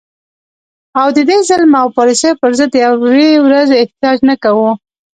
[0.99, 4.69] او د دې ظلم او پالیسو په ضد د یوې ورځي احتجاج نه کوو